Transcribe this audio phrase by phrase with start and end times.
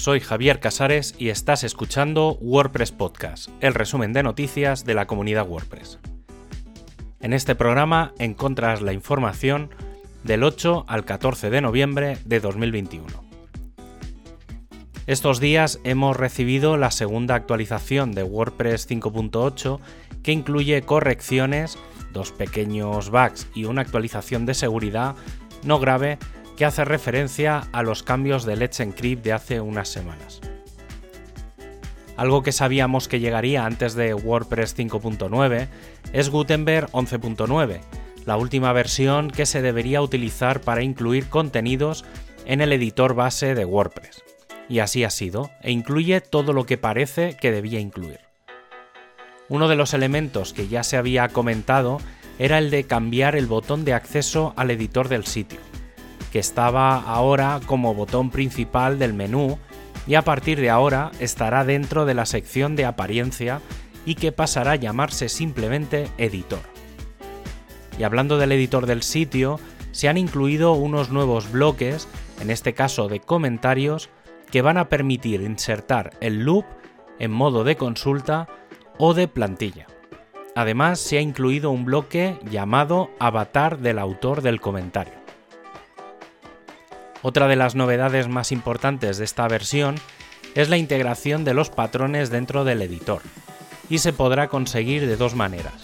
[0.00, 5.46] soy Javier Casares y estás escuchando WordPress Podcast, el resumen de noticias de la comunidad
[5.46, 5.98] WordPress.
[7.20, 9.68] En este programa encontrarás la información
[10.24, 13.08] del 8 al 14 de noviembre de 2021.
[15.06, 19.80] Estos días hemos recibido la segunda actualización de WordPress 5.8
[20.22, 21.76] que incluye correcciones,
[22.14, 25.14] dos pequeños bugs y una actualización de seguridad
[25.62, 26.18] no grave
[26.60, 30.42] que hace referencia a los cambios de Let's Encrypt de hace unas semanas.
[32.18, 35.68] Algo que sabíamos que llegaría antes de WordPress 5.9
[36.12, 37.80] es Gutenberg 11.9,
[38.26, 42.04] la última versión que se debería utilizar para incluir contenidos
[42.44, 44.22] en el editor base de WordPress.
[44.68, 48.20] Y así ha sido, e incluye todo lo que parece que debía incluir.
[49.48, 52.02] Uno de los elementos que ya se había comentado
[52.38, 55.69] era el de cambiar el botón de acceso al editor del sitio
[56.32, 59.58] que estaba ahora como botón principal del menú
[60.06, 63.60] y a partir de ahora estará dentro de la sección de apariencia
[64.04, 66.60] y que pasará a llamarse simplemente editor.
[67.98, 69.60] Y hablando del editor del sitio,
[69.92, 72.08] se han incluido unos nuevos bloques,
[72.40, 74.08] en este caso de comentarios,
[74.50, 76.64] que van a permitir insertar el loop
[77.18, 78.48] en modo de consulta
[78.98, 79.86] o de plantilla.
[80.56, 85.19] Además, se ha incluido un bloque llamado avatar del autor del comentario.
[87.22, 89.96] Otra de las novedades más importantes de esta versión
[90.54, 93.20] es la integración de los patrones dentro del editor,
[93.90, 95.74] y se podrá conseguir de dos maneras.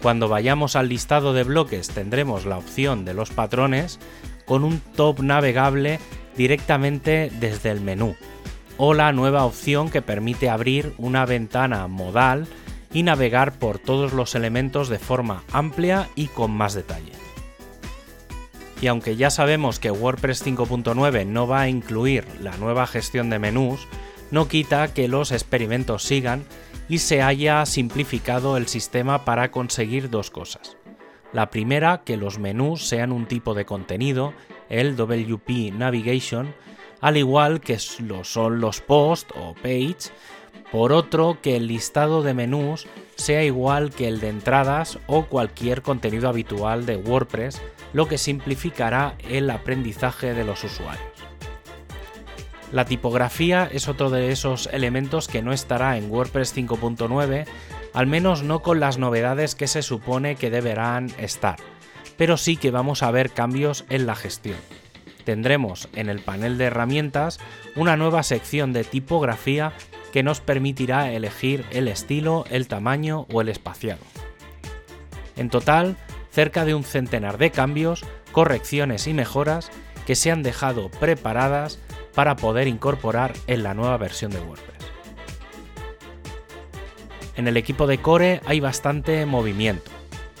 [0.00, 3.98] Cuando vayamos al listado de bloques tendremos la opción de los patrones
[4.46, 5.98] con un top navegable
[6.36, 8.14] directamente desde el menú,
[8.78, 12.46] o la nueva opción que permite abrir una ventana modal
[12.92, 17.29] y navegar por todos los elementos de forma amplia y con más detalle
[18.80, 23.38] y aunque ya sabemos que WordPress 5.9 no va a incluir la nueva gestión de
[23.38, 23.86] menús,
[24.30, 26.44] no quita que los experimentos sigan
[26.88, 30.76] y se haya simplificado el sistema para conseguir dos cosas.
[31.32, 34.32] La primera, que los menús sean un tipo de contenido,
[34.68, 36.54] el WP Navigation,
[37.00, 40.10] al igual que lo son los post o page.
[40.72, 42.86] Por otro, que el listado de menús
[43.16, 47.60] sea igual que el de entradas o cualquier contenido habitual de WordPress,
[47.92, 51.04] lo que simplificará el aprendizaje de los usuarios.
[52.72, 57.46] La tipografía es otro de esos elementos que no estará en WordPress 5.9,
[57.92, 61.56] al menos no con las novedades que se supone que deberán estar,
[62.16, 64.56] pero sí que vamos a ver cambios en la gestión.
[65.24, 67.40] Tendremos en el panel de herramientas
[67.74, 69.72] una nueva sección de tipografía
[70.12, 74.02] que nos permitirá elegir el estilo, el tamaño o el espaciado.
[75.36, 75.96] En total,
[76.30, 79.70] cerca de un centenar de cambios, correcciones y mejoras
[80.06, 81.78] que se han dejado preparadas
[82.14, 84.80] para poder incorporar en la nueva versión de WordPress.
[87.36, 89.90] En el equipo de Core hay bastante movimiento.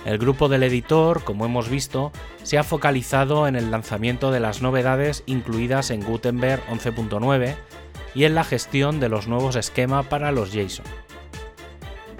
[0.04, 2.10] El grupo del editor, como hemos visto,
[2.42, 7.56] se ha focalizado en el lanzamiento de las novedades incluidas en Gutenberg 11.9
[8.14, 10.86] y en la gestión de los nuevos esquemas para los JSON.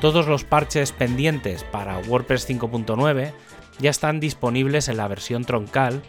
[0.01, 3.33] Todos los parches pendientes para WordPress 5.9
[3.79, 6.03] ya están disponibles en la versión troncal,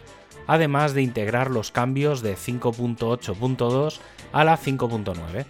[0.46, 3.98] además de integrar los cambios de 5.8.2
[4.32, 5.46] a la 5.9.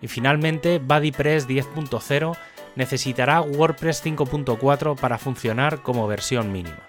[0.00, 2.36] Y finalmente, BuddyPress 10.0
[2.74, 6.82] necesitará WordPress 5.4 para funcionar como versión mínima.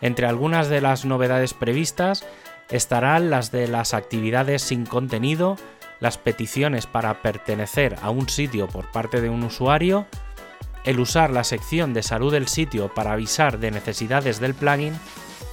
[0.00, 2.24] Entre algunas de las novedades previstas
[2.70, 5.56] estarán las de las actividades sin contenido,
[5.98, 10.06] las peticiones para pertenecer a un sitio por parte de un usuario,
[10.84, 14.94] el usar la sección de salud del sitio para avisar de necesidades del plugin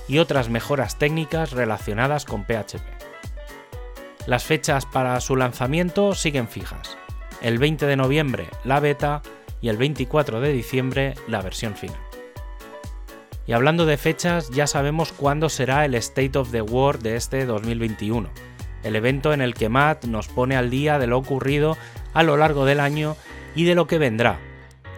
[0.07, 2.81] y otras mejoras técnicas relacionadas con PHP.
[4.25, 6.97] Las fechas para su lanzamiento siguen fijas.
[7.41, 9.21] El 20 de noviembre la beta
[9.61, 12.06] y el 24 de diciembre la versión final.
[13.47, 17.45] Y hablando de fechas, ya sabemos cuándo será el State of the World de este
[17.45, 18.29] 2021,
[18.83, 21.77] el evento en el que Matt nos pone al día de lo ocurrido
[22.13, 23.15] a lo largo del año
[23.55, 24.37] y de lo que vendrá.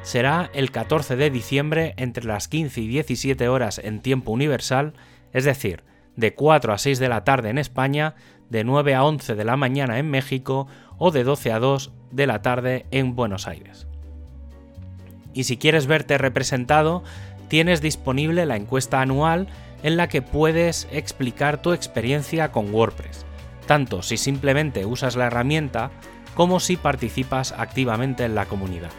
[0.02, 4.94] Será el 14 de diciembre entre las 15 y 17 horas en tiempo universal,
[5.32, 5.84] es decir,
[6.16, 8.16] de 4 a 6 de la tarde en España,
[8.50, 10.68] de 9 a 11 de la mañana en México
[10.98, 13.88] o de 12 a 2 de la tarde en Buenos Aires.
[15.36, 17.04] Y si quieres verte representado,
[17.50, 19.48] tienes disponible la encuesta anual
[19.84, 23.26] en la que puedes explicar tu experiencia con WordPress
[23.70, 25.92] tanto si simplemente usas la herramienta
[26.34, 28.90] como si participas activamente en la comunidad.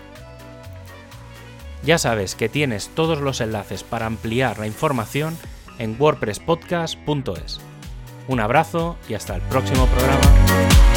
[1.83, 5.37] Ya sabes que tienes todos los enlaces para ampliar la información
[5.81, 7.61] en wordpresspodcast.es.
[8.29, 10.90] Un abrazo y hasta el próximo programa.